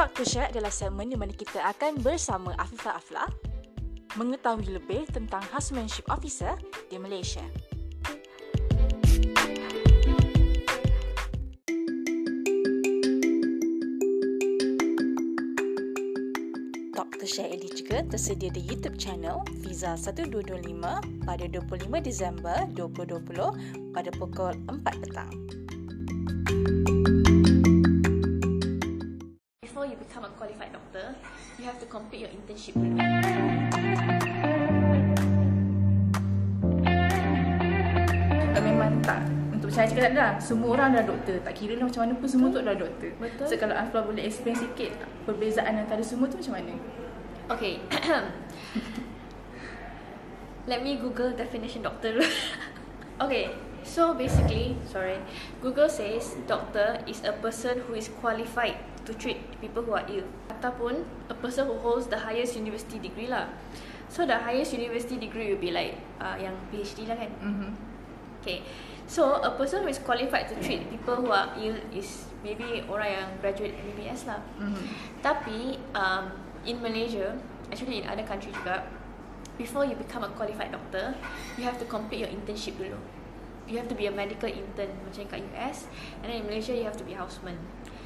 [0.00, 0.24] Dr.
[0.24, 3.28] Share adalah segmen di mana kita akan bersama Afifah Afla
[4.16, 6.56] mengetahui lebih tentang housemanship officer
[6.88, 7.44] di Malaysia.
[16.96, 17.26] Dr.
[17.28, 24.56] Share ini juga tersedia di YouTube channel Visa 1225 pada 25 Disember 2020 pada pukul
[24.64, 25.28] 4 petang.
[30.94, 31.14] A qualified doctor,
[31.58, 32.74] you have to complete your internship.
[38.50, 39.22] uh, memang tak
[39.54, 42.48] untuk saya cakap dah semua orang dah doktor tak kira lah macam mana pun semua
[42.50, 43.46] tu adalah doktor Betul.
[43.46, 44.90] so kalau Afla boleh explain sikit
[45.26, 46.74] perbezaan antara semua tu macam mana
[47.50, 47.82] Okay.
[50.70, 52.22] Let me Google definition doctor.
[53.26, 53.50] okay.
[53.82, 55.18] So basically, sorry,
[55.58, 58.78] Google says doctor is a person who is qualified
[59.10, 60.22] to treat people who are ill.
[60.46, 63.50] Ataupun a person who holds the highest university degree lah.
[64.06, 67.30] So the highest university degree will be like uh, yang PhD lah kan.
[67.42, 67.70] mm-hmm.
[68.40, 68.62] Okay.
[69.10, 73.10] So a person who is qualified to treat people who are ill is maybe orang
[73.10, 74.38] yang graduate MBBS lah.
[74.56, 74.84] Mm-hmm.
[75.18, 76.30] Tapi um,
[76.62, 77.34] in Malaysia,
[77.74, 78.86] actually in other country juga,
[79.58, 81.12] before you become a qualified doctor,
[81.58, 82.96] you have to complete your internship dulu.
[83.66, 85.86] You have to be a medical intern macam kat US,
[86.24, 87.54] and then in Malaysia you have to be houseman.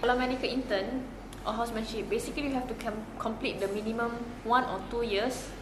[0.00, 1.04] Kalau medical intern
[1.44, 4.16] or housemanship, basically you have to com- complete the minimum
[4.48, 5.52] one or two years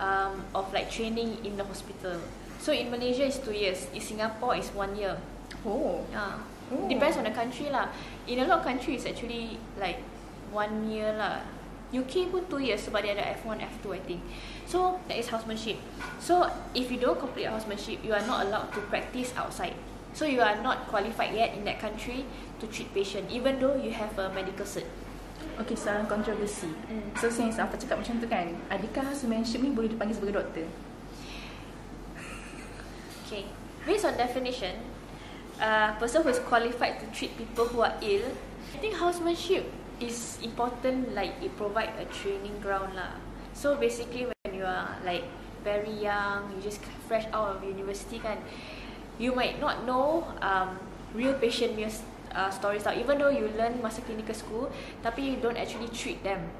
[0.00, 2.16] um, of like training in the hospital.
[2.60, 5.20] So in Malaysia is two years, in Singapore is one year.
[5.68, 6.40] oh Yeah.
[6.72, 6.88] Oh.
[6.88, 7.92] Depends on the country lah.
[8.24, 10.00] In a lot of countries actually like
[10.48, 11.44] one year lah.
[11.92, 14.24] UK pun two years sebab dia ada F1, F2 I think.
[14.64, 15.76] So that is housemanship.
[16.16, 19.76] So if you don't complete housemanship, you are not allowed to practice outside.
[20.12, 22.28] So you are not qualified yet in that country
[22.60, 24.86] to treat patient even though you have a medical cert.
[25.60, 26.70] Okay, soalan kontroversi.
[26.88, 27.12] Hmm.
[27.18, 30.66] So, since Afla cakap macam tu kan, adakah housemanship ni boleh dipanggil sebagai doktor?
[33.26, 33.44] Okay.
[33.84, 34.78] Based on definition,
[35.60, 38.26] a person who is qualified to treat people who are ill,
[38.72, 39.68] I think housemanship
[40.00, 41.12] is important.
[41.12, 43.18] Like it provide a training ground lah.
[43.52, 45.26] So basically, when you are like
[45.66, 48.40] very young, you just fresh out of university kan,
[49.22, 50.74] you might not know um,
[51.14, 51.86] real patient punya
[52.34, 52.90] uh, stories lah.
[52.98, 54.66] Even though you learn masa clinical school,
[55.06, 56.50] tapi you don't actually treat them.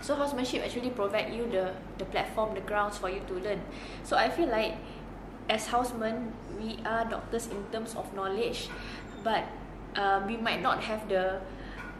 [0.00, 3.60] So housemanship actually provide you the the platform, the grounds for you to learn.
[4.08, 4.80] So I feel like
[5.52, 8.72] as housemen, we are doctors in terms of knowledge,
[9.20, 9.44] but
[10.00, 11.38] um, we might not have the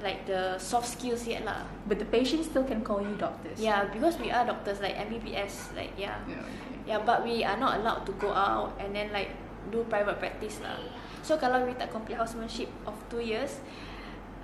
[0.03, 1.63] like the soft skills yet lah.
[1.87, 3.61] But the patient still can call you doctors.
[3.61, 6.79] Yeah, because we are doctors like MBBS, like yeah, Yeah, okay.
[6.91, 9.31] yeah, but we are not allowed to go out and then like
[9.71, 10.81] do private practice lah.
[11.23, 13.62] So kalau we tak complete housemanship of two years,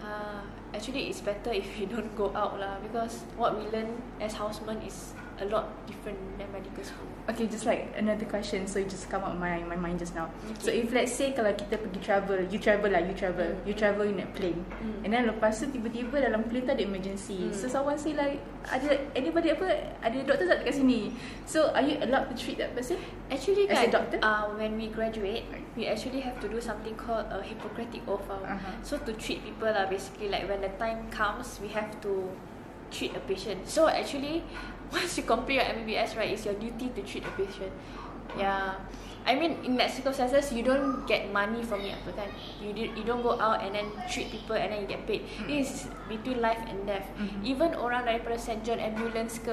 [0.05, 4.39] uh, actually it's better if we don't go out lah because what we learn as
[4.39, 7.07] houseman is a lot different than medical school.
[7.29, 8.67] Okay, just like another question.
[8.67, 10.33] So it just come up my my mind just now.
[10.51, 10.63] Okay.
[10.65, 13.63] So if let's say kalau kita pergi travel, you travel lah, you travel, Mm.
[13.69, 15.05] you travel in a plane, Mm.
[15.05, 17.49] and then lepas tu tiba-tiba dalam plane tu ada emergency.
[17.49, 17.55] Mm.
[17.55, 21.13] So someone say like ada anybody apa ada doktor tak kat sini.
[21.45, 22.97] So are you allowed to treat that person?
[23.29, 24.19] Actually, As a kan, doctor?
[24.25, 25.45] Uh, when we graduate,
[25.77, 28.25] we actually have to do something called a Hippocratic oath.
[28.27, 28.41] Uh.
[28.41, 28.73] Uh-huh.
[28.81, 32.33] So to treat people lah, basically like when the time comes, we have to
[32.91, 33.69] treat a patient.
[33.69, 34.45] So actually,
[34.93, 37.73] once you complete your MBBS, right, it's your duty to treat a patient.
[38.37, 38.75] Yeah.
[39.27, 42.29] I mean, in that circumstances, you don't get money from it, apa kan?
[42.65, 45.29] You did, you don't go out and then treat people and then you get paid.
[45.45, 47.05] This is between life and death.
[47.21, 47.45] Mhm.
[47.45, 48.65] Even orang daripada St.
[48.65, 49.53] John Ambulance ke,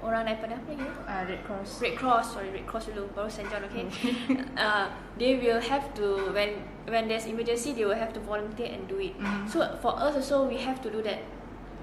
[0.00, 0.86] orang daripada apa lagi?
[1.04, 1.68] Uh, Red Cross.
[1.84, 3.48] Red Cross, sorry, Red Cross dulu, baru St.
[3.52, 3.84] John, okay?
[4.56, 4.88] uh,
[5.20, 8.96] they will have to, when when there's emergency, they will have to volunteer and do
[8.96, 9.12] it.
[9.20, 9.44] Mhm.
[9.44, 11.20] So for us also, we have to do that.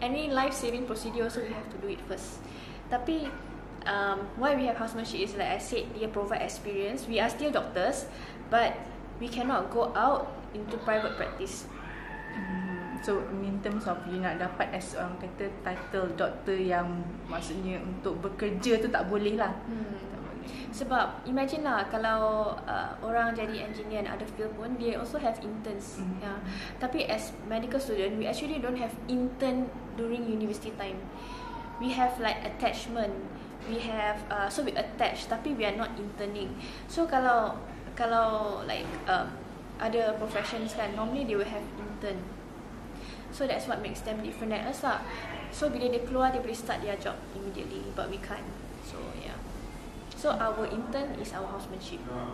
[0.02, 2.42] Any life-saving procedure also, we have to do it first.
[2.90, 3.30] Tapi,
[3.86, 7.06] um, why we have housemanship is like I said, dia provide experience.
[7.06, 8.10] We are still doctors,
[8.50, 8.74] but
[9.22, 11.70] we cannot go out into private practice.
[12.34, 12.72] Hmm,
[13.02, 18.22] So in terms of you nak dapat as orang kata title doktor yang maksudnya untuk
[18.22, 19.54] bekerja tu tak boleh lah.
[19.66, 19.98] Hmm.
[20.72, 25.38] Sebab imagine lah kalau uh, orang jadi engineer and other field pun they also have
[25.44, 26.00] interns.
[26.00, 26.24] Mhm.
[26.24, 26.40] Yeah.
[26.80, 29.68] Tapi as medical student we actually don't have intern
[30.00, 30.98] during university time.
[31.82, 33.14] We have like attachment.
[33.70, 36.54] We have uh, so we attach tapi we are not interning.
[36.90, 37.58] So kalau
[37.94, 39.30] kalau like um,
[39.82, 42.22] other professions kan normally they will have intern.
[43.32, 45.02] So that's what makes them different than us lah.
[45.52, 48.48] So bila dia keluar dia boleh start their job immediately but we can't.
[48.88, 49.36] So yeah.
[50.22, 51.98] So our intern is our housemanship.
[52.06, 52.30] Ah,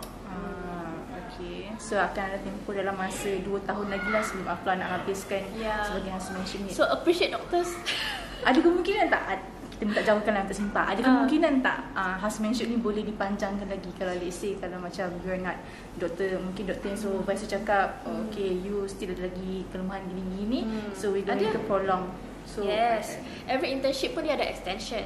[1.28, 1.68] Okay.
[1.76, 5.80] So akan ada tempoh dalam masa 2 tahun lagi lah sebelum Afla nak habiskan Ya.
[5.82, 6.70] sebagai housemanship ni.
[6.70, 7.68] So appreciate doctors.
[8.48, 9.40] ada kemungkinan tak
[9.70, 10.84] kita minta jawabkan lah untuk sempat.
[10.88, 11.06] Ada Ah.
[11.06, 15.56] kemungkinan tak uh, housemanship ni boleh dipanjangkan lagi kalau let's say kalau macam you're not
[15.96, 20.90] doktor mungkin doktor yang supervisor cakap oh, okay you still ada lagi kelemahan gini-gini Hmm.
[20.92, 21.54] so we going Ada.
[21.54, 22.08] to prolong.
[22.44, 23.16] So yes.
[23.44, 25.04] Every internship pun dia ada extension.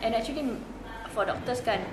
[0.00, 0.56] And actually
[1.14, 1.86] for doctors kan,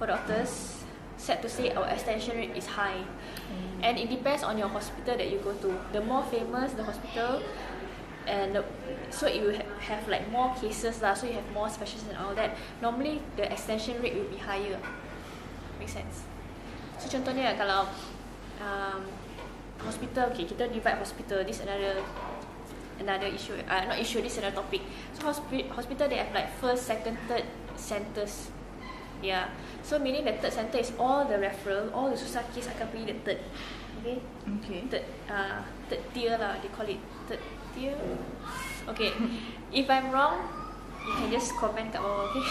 [0.00, 0.80] for doctors,
[1.20, 3.04] sad to say our extension rate is high.
[3.04, 3.84] Hmm.
[3.84, 5.76] And it depends on your hospital that you go to.
[5.92, 7.44] The more famous the hospital,
[8.26, 8.64] and the,
[9.12, 11.12] so you ha- have like more cases lah.
[11.12, 12.56] So you have more specialists and all that.
[12.80, 14.80] Normally the extension rate will be higher.
[15.76, 16.24] Make sense.
[16.96, 17.84] So contohnya kalau
[18.64, 19.04] um,
[19.84, 21.44] hospital, okay, kita divide hospital.
[21.44, 22.00] This another
[22.96, 23.60] another issue.
[23.68, 24.24] Uh, not issue.
[24.24, 24.80] This another topic.
[25.12, 27.44] So hospi- hospital they have like first, second, third
[27.76, 28.50] centers.
[29.22, 29.48] Yeah.
[29.82, 33.04] So meaning the third center is all the referral, all the susah case akan pergi
[33.12, 33.40] the third.
[34.00, 34.16] Okay.
[34.60, 34.80] Okay.
[34.92, 36.60] Third, uh, third tier lah.
[36.60, 37.40] They call it third
[37.72, 37.96] tier.
[38.88, 39.12] Okay.
[39.72, 40.44] If I'm wrong,
[41.04, 42.28] you can just comment kat bawah.
[42.32, 42.44] Okay.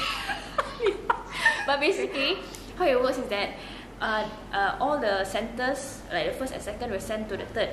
[1.67, 2.41] but basically,
[2.77, 3.57] how it works is that
[4.01, 7.69] uh, uh, all the centers, like the first and second, will send to the third.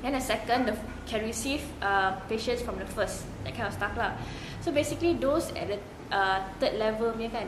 [0.00, 3.92] Then the second the, can receive uh, patients from the first, that kind of stuff
[3.96, 4.16] lah.
[4.64, 5.78] So basically, those at the
[6.12, 7.46] uh, third level punya kan,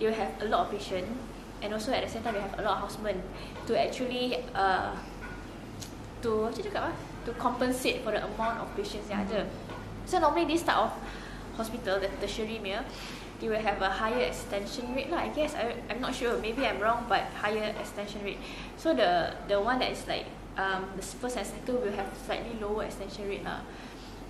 [0.00, 1.06] will have a lot of patient,
[1.60, 3.20] and also at the same time they have a lot of housemen
[3.68, 4.96] to actually uh,
[6.24, 6.94] to macam cakap ah,
[7.24, 9.44] to compensate for the amount of patients yang ada.
[10.08, 10.92] So normally this type of
[11.56, 12.80] hospital, the tertiary punya,
[13.40, 15.28] they will have a higher extension rate lah.
[15.28, 16.36] I guess I I'm not sure.
[16.40, 18.40] Maybe I'm wrong, but higher extension rate.
[18.80, 22.56] So the the one that is like um the first and second will have slightly
[22.56, 23.64] lower extension rate lah.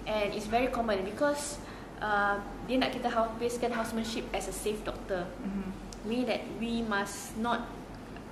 [0.06, 1.62] And it's very common because
[2.00, 2.36] uh,
[2.66, 5.28] dia nak kita habiskan housemanship as a safe doctor.
[5.44, 5.68] Mhm.
[6.08, 7.68] Meaning that we must not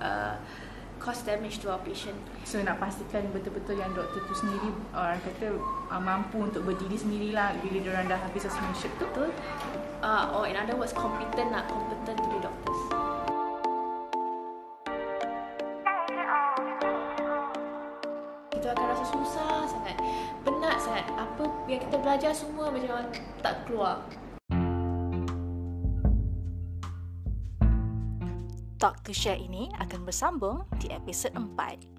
[0.01, 0.35] uh,
[0.99, 2.17] cause damage to our patient.
[2.43, 5.55] So nak pastikan betul-betul yang doktor tu sendiri orang kata
[5.93, 9.05] uh, mampu untuk berdiri sendirilah bila diorang dah habis housemanship tu.
[9.13, 9.31] Betul?
[10.01, 13.08] Uh, or in other words, competent lah, competent to be doctors.
[21.89, 23.01] Kita belajar semua macam
[23.41, 24.05] tak keluar.
[28.77, 31.98] Talk to Share ini akan bersambung di episod 4.